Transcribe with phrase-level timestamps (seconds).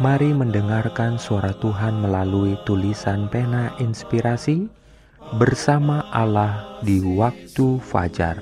[0.00, 4.64] Mari mendengarkan suara Tuhan melalui tulisan pena inspirasi
[5.36, 8.40] bersama Allah di waktu fajar.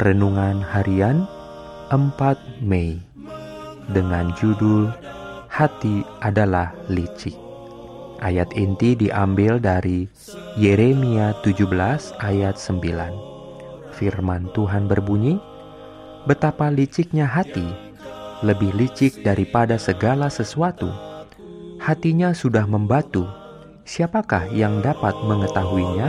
[0.00, 1.28] Renungan harian
[1.92, 2.96] 4 Mei
[3.92, 4.88] dengan judul
[5.52, 7.36] Hati adalah licik.
[8.24, 10.08] Ayat inti diambil dari
[10.56, 11.68] Yeremia 17
[12.24, 13.92] ayat 9.
[14.00, 15.36] Firman Tuhan berbunyi,
[16.24, 17.89] Betapa liciknya hati
[18.40, 20.88] lebih licik daripada segala sesuatu.
[21.80, 23.28] Hatinya sudah membatu.
[23.84, 26.08] Siapakah yang dapat mengetahuinya?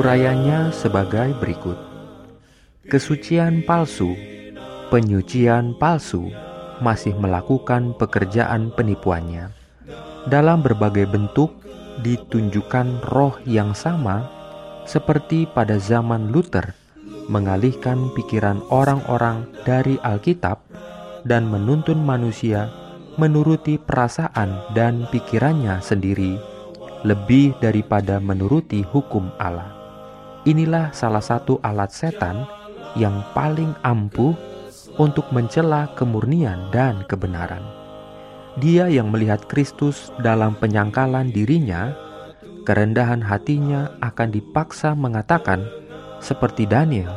[0.00, 1.78] Urayanya sebagai berikut.
[2.90, 4.29] Kesucian palsu
[4.90, 6.28] penyucian palsu
[6.82, 9.54] masih melakukan pekerjaan penipuannya.
[10.26, 11.54] Dalam berbagai bentuk
[12.02, 14.26] ditunjukkan roh yang sama
[14.84, 16.74] seperti pada zaman Luther
[17.30, 20.58] mengalihkan pikiran orang-orang dari Alkitab
[21.22, 22.66] dan menuntun manusia
[23.14, 26.34] menuruti perasaan dan pikirannya sendiri
[27.06, 29.72] lebih daripada menuruti hukum Allah.
[30.48, 32.48] Inilah salah satu alat setan
[32.96, 34.32] yang paling ampuh
[35.00, 37.64] untuk mencela kemurnian dan kebenaran.
[38.60, 41.96] Dia yang melihat Kristus dalam penyangkalan dirinya,
[42.68, 45.64] kerendahan hatinya akan dipaksa mengatakan,
[46.20, 47.16] seperti Daniel,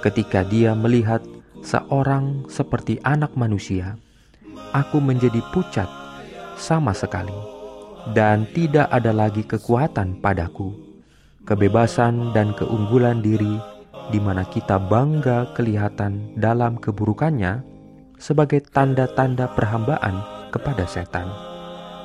[0.00, 1.20] ketika dia melihat
[1.60, 4.00] seorang seperti anak manusia,
[4.72, 5.90] aku menjadi pucat
[6.56, 7.36] sama sekali,
[8.16, 10.72] dan tidak ada lagi kekuatan padaku.
[11.44, 13.58] Kebebasan dan keunggulan diri
[14.08, 17.60] di mana kita bangga kelihatan dalam keburukannya
[18.16, 21.28] sebagai tanda-tanda perhambaan kepada setan.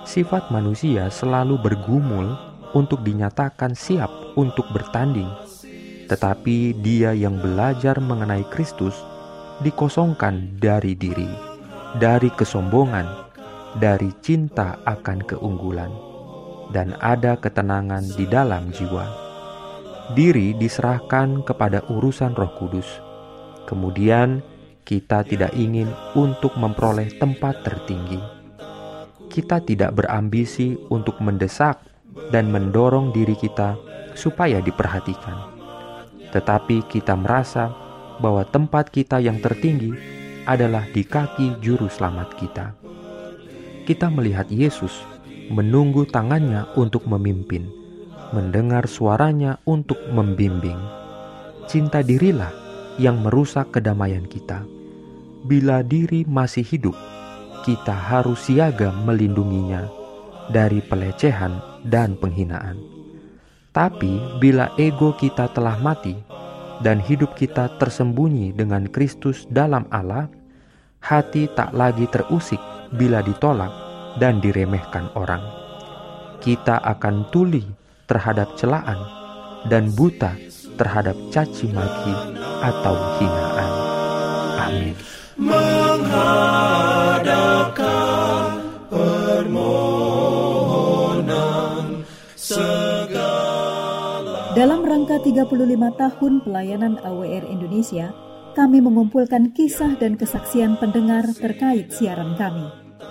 [0.05, 2.35] Sifat manusia selalu bergumul
[2.78, 5.28] untuk dinyatakan siap untuk bertanding,
[6.05, 8.94] tetapi dia yang belajar mengenai Kristus
[9.66, 11.28] dikosongkan dari diri,
[11.97, 13.07] dari kesombongan,
[13.81, 15.89] dari cinta akan keunggulan,
[16.69, 19.24] dan ada ketenangan di dalam jiwa
[20.13, 22.85] diri diserahkan kepada urusan Roh Kudus.
[23.66, 24.45] Kemudian,
[24.85, 28.21] kita tidak ingin untuk memperoleh tempat tertinggi.
[29.25, 31.81] Kita tidak berambisi untuk mendesak
[32.29, 33.73] dan mendorong diri kita
[34.13, 35.49] supaya diperhatikan,
[36.29, 37.73] tetapi kita merasa
[38.22, 39.91] bahwa tempat kita yang tertinggi
[40.45, 42.77] adalah di kaki Juru Selamat kita.
[43.83, 44.93] Kita melihat Yesus
[45.49, 47.84] menunggu tangannya untuk memimpin
[48.31, 50.79] mendengar suaranya untuk membimbing.
[51.65, 52.53] Cinta dirilah
[52.95, 54.63] yang merusak kedamaian kita.
[55.45, 56.95] Bila diri masih hidup,
[57.67, 59.85] kita harus siaga melindunginya
[60.49, 62.77] dari pelecehan dan penghinaan.
[63.75, 66.15] Tapi bila ego kita telah mati
[66.79, 70.31] dan hidup kita tersembunyi dengan Kristus dalam Allah,
[71.03, 72.61] hati tak lagi terusik
[72.95, 73.71] bila ditolak
[74.15, 75.43] dan diremehkan orang.
[76.39, 77.65] Kita akan tuli
[78.05, 78.97] terhadap celaan
[79.69, 80.38] dan buta
[80.75, 82.16] terhadap caci maki
[82.61, 83.71] atau hinaan.
[84.55, 84.95] Amin.
[94.55, 98.16] Dalam rangka 35 tahun pelayanan AWR Indonesia,
[98.55, 102.63] kami mengumpulkan kisah dan kesaksian pendengar terkait siaran kami.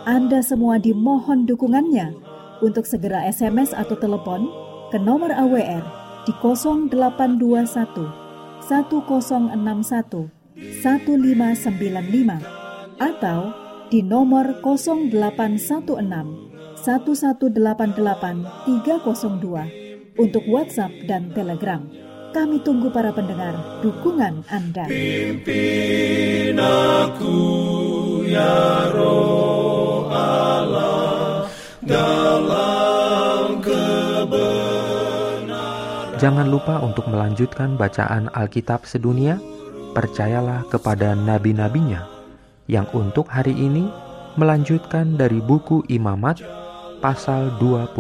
[0.09, 2.17] Anda semua dimohon dukungannya
[2.65, 5.85] untuk segera SMS atau telepon ke nomor AWR
[6.25, 8.25] di 0821
[8.65, 12.41] 1061 1595
[13.01, 13.53] atau
[13.93, 15.13] di nomor 0816
[16.85, 21.81] 1188 302 untuk WhatsApp dan Telegram.
[22.35, 24.91] Kami tunggu para pendengar dukungan Anda.
[28.25, 28.89] Ya
[31.85, 32.74] dalam
[36.15, 39.43] Jangan lupa untuk melanjutkan bacaan Alkitab sedunia.
[39.95, 42.03] Percayalah kepada nabi-nabinya
[42.67, 43.87] yang untuk hari ini
[44.35, 46.43] melanjutkan dari buku Imamat
[46.99, 47.95] pasal 21.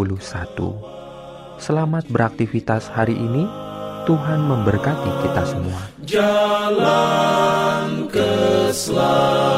[1.58, 3.46] Selamat beraktivitas hari ini.
[4.04, 5.80] Tuhan memberkati kita semua.
[6.04, 6.84] Jalan
[8.12, 9.53] keselamatan